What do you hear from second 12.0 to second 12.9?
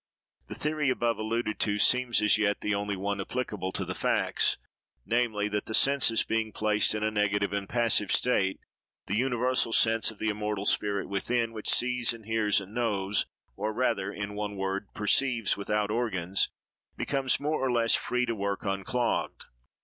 and hears, and